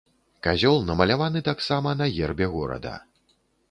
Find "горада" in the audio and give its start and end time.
2.59-3.01